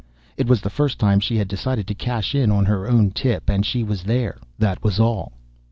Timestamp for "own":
2.89-3.11